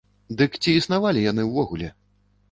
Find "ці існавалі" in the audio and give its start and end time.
0.63-1.21